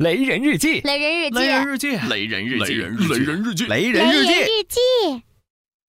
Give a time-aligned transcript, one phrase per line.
[0.00, 5.22] 雷人日记，雷人日记，雷人日记，雷人日记，雷人日记，雷人日记，日记，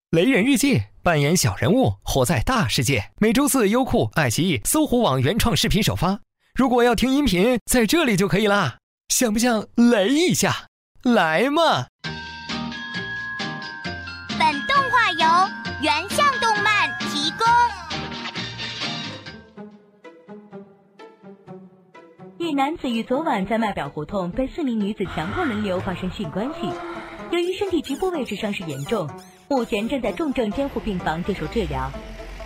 [0.10, 3.06] 雷人日记，扮演小人物，活在大世界。
[3.20, 6.20] 每周四，优酷、爱奇艺、搜狐网原创视频首发。
[6.54, 8.80] 如果要听音频，在这里就可以啦。
[9.08, 10.68] 想不想雷一下？
[11.04, 11.88] 来嘛！
[22.62, 26.70] 男子于昨晚在麦表胡同被四名女子强迫轮流发生性关系，
[27.32, 29.10] 由于身体局部位置伤势严重，
[29.50, 31.90] 目前正在重症监护病房接受治疗。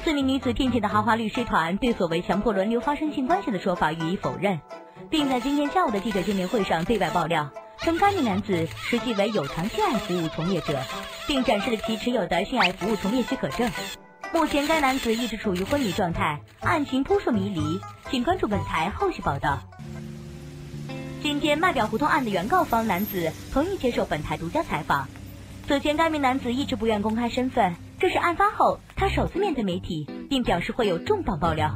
[0.05, 4.61] 四名女子聘请的豪华律师团对所谓强迫轮流发生性关系的说法予以否认，
[5.09, 10.79] 并在今天下午的记者见面会上对外爆料，称该名男子实际为有偿性爱服务从业者，
[11.27, 13.69] 并展示了其持有的性爱服务从业许可证。
[14.33, 19.59] 目前该男子一直处于昏迷状态，案情扑朔迷离，请关注本台后续报道。
[21.21, 25.07] 今天卖表胡同案的原告方男子同意接受本台独家采访。
[25.67, 31.75] 此前该名男子一直不愿公开身份，这是案发后他首次面对媒体，并表示会有重磅爆料。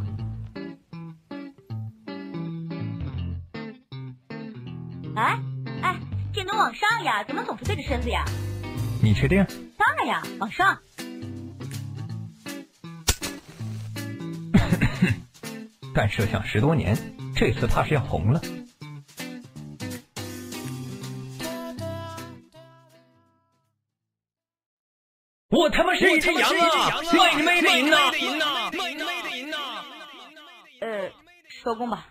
[5.15, 5.39] 哎
[5.81, 5.99] 哎，
[6.33, 8.23] 镜头往上呀，怎么总是对着身子呀？
[9.01, 9.45] 你确定？
[9.77, 10.77] 当然呀，往上。
[15.95, 16.95] 干摄像十多年，
[17.35, 18.39] 这次怕是要红了。
[25.99, 27.01] 是一只羊啊！
[27.13, 28.11] 卖你妹的淫呐！
[30.81, 31.11] 呃，
[31.63, 32.07] 收工吧。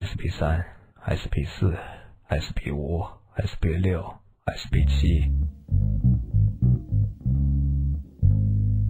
[0.00, 0.64] SP 三、
[1.04, 1.74] SP 四、
[2.30, 3.04] SP 五、
[3.38, 4.02] SP 六、
[4.46, 5.30] SP 七。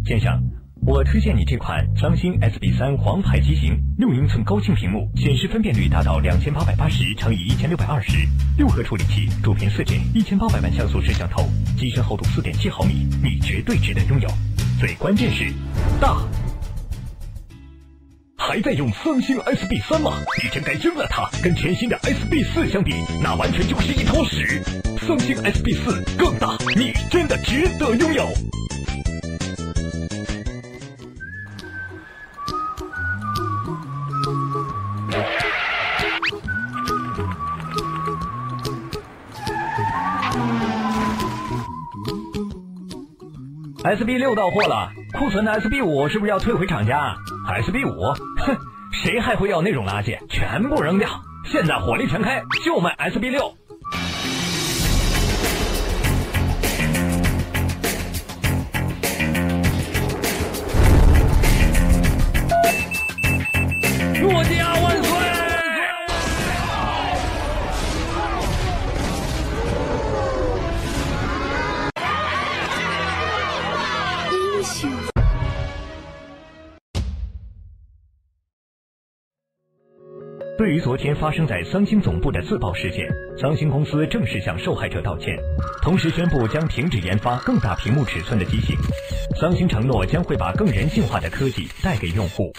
[0.05, 0.43] 先生，
[0.87, 8.17] 我推荐你这款三星 SB 三黄牌机型，六英寸高清屏幕，显示分辨率达到两千八百八十乘以一千六百二十，
[8.57, 11.47] 六核处理器，主频四 G，一千八百万像素摄像头，
[11.77, 14.29] 机身厚度四点七毫米，你绝对值得拥有。
[14.81, 15.53] 最关键是
[16.01, 16.17] 大。
[18.37, 20.13] 还在用三星 SB 三吗？
[20.43, 21.29] 你真该扔了它！
[21.43, 24.63] 跟全新的 SB 四相比，那完全就是一坨屎。
[25.07, 28.27] 三星 SB 四更大，你真的值得拥有。
[43.85, 47.15] SB 六到货了，库存的 SB 五是不是要退回厂家
[47.63, 48.57] ？SB 五，哼，
[48.93, 50.19] 谁还会要那种垃圾？
[50.29, 51.09] 全部扔掉！
[51.45, 53.55] 现在火力全开，就卖 SB 六。
[80.59, 83.09] 对于昨天发生在三星总部的自爆事件，
[83.41, 85.39] 三星公司正式向受害者道歉，
[85.81, 88.77] 同时宣布将停止研发更大屏幕尺寸的机型。
[89.41, 92.53] 三星承诺将会把更人性化的科技带给用户。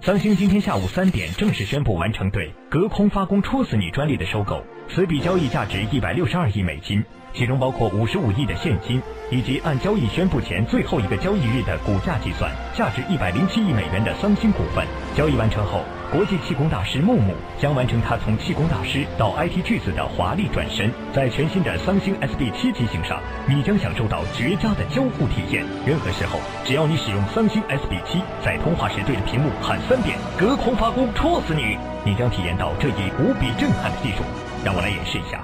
[0.00, 7.04] 三星今天下午三点正式宣布完成对“隔空发功戳死你”专利的收购，此笔交易价值一百六十二亿美金，
[7.34, 9.00] 其中包括五十五亿的现金，
[9.30, 14.86] 以及按交易宣布前最后一个交易日的股价计算，价值一百零七亿美元的三星股份。
[15.16, 20.90] 交易完成后，国际气功大师木木将完成他从气功大师到 IT 巨子的华丽转身。
[21.12, 25.64] 在全新的三星 SB 七机型上，你将享受到绝佳的交互体验。
[25.86, 34.22] 任何时候，只要你使用三星 SB 七，在通话时对着屏幕喊三遍“隔空发功戳死你”，你将体验到这一无比震撼的技术。
[34.64, 35.40] 让我来演示一下。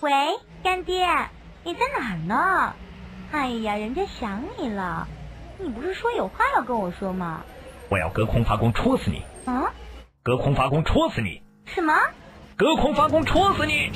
[0.00, 0.12] 喂，
[0.62, 1.06] 干爹，
[1.64, 2.74] 你在哪儿呢？
[3.32, 5.08] 哎呀，人家想你了。
[5.58, 7.42] 你不是说有话要跟我说吗？
[7.88, 9.22] 我要隔空发功戳死你！
[9.46, 9.72] 啊？
[10.22, 11.42] 隔空发功戳死你！
[11.64, 11.94] 什么？
[12.56, 13.90] 隔空发功戳死你！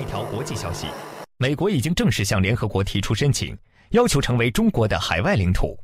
[0.00, 0.86] 一条国际消息。
[1.36, 3.56] 美国已经正式向联合国提出申请
[3.90, 5.78] 要求成为中国的海外领土。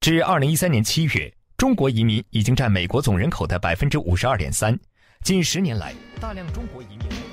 [0.00, 4.78] 至二零一三年七月中国移民已经占美国总人口的百分之五十二点三。
[5.22, 7.32] 近十年来大量中国移民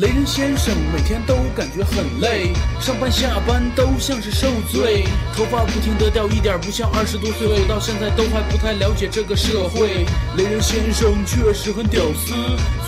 [0.00, 5.04] 雷人先生每天都感觉很累，上班下班都像是受罪，
[5.36, 10.06] 头发不停的掉，一点不像二十多岁，我到现在都还不太了解这个社会。
[10.38, 12.32] 雷人先生确实很屌丝，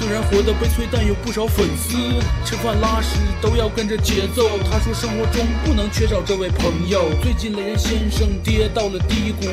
[0.00, 1.98] 虽然活得悲催，但有不少粉丝。
[2.46, 7.10] 吃饭拉屎都要跟着节奏，他说生活中不能缺少这位朋友。
[7.22, 9.44] 最近雷人先生跌到了低谷，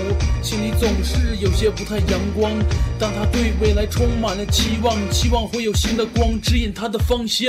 [0.41, 2.53] 心里总是有些不太阳光，
[2.97, 7.48] 但他对未来充满了期望，期望会有新的光指引他的方向。